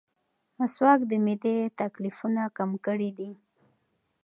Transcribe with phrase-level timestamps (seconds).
[0.57, 3.31] مسواک د معدې تکلیفونه کم کړي دي.